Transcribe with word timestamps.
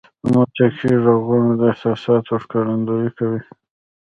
•د 0.23 0.25
موسیقۍ 0.35 0.93
ږغونه 1.03 1.51
د 1.59 1.61
احساساتو 1.71 2.33
ښکارندویي 2.43 3.09
کوي. 3.17 3.41